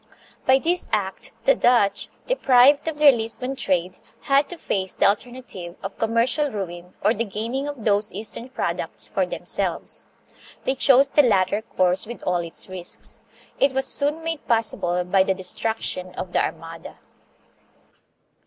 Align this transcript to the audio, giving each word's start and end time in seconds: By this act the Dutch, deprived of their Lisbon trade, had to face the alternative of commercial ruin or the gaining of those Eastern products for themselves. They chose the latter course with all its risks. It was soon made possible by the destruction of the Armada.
By 0.47 0.57
this 0.57 0.87
act 0.91 1.31
the 1.43 1.53
Dutch, 1.53 2.09
deprived 2.25 2.87
of 2.87 2.97
their 2.97 3.11
Lisbon 3.11 3.55
trade, 3.55 3.99
had 4.21 4.49
to 4.49 4.57
face 4.57 4.95
the 4.95 5.05
alternative 5.05 5.75
of 5.83 5.99
commercial 5.99 6.49
ruin 6.49 6.95
or 7.03 7.13
the 7.13 7.23
gaining 7.23 7.67
of 7.67 7.85
those 7.85 8.11
Eastern 8.11 8.49
products 8.49 9.07
for 9.07 9.27
themselves. 9.27 10.07
They 10.63 10.73
chose 10.73 11.09
the 11.09 11.21
latter 11.21 11.61
course 11.61 12.07
with 12.07 12.23
all 12.23 12.39
its 12.39 12.67
risks. 12.67 13.19
It 13.59 13.73
was 13.73 13.85
soon 13.85 14.23
made 14.23 14.47
possible 14.47 15.03
by 15.03 15.21
the 15.21 15.35
destruction 15.35 16.15
of 16.15 16.33
the 16.33 16.43
Armada. 16.43 16.97